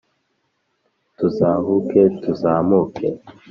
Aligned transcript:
tuzahuke 1.17 2.01
tuzamuke 2.21 3.07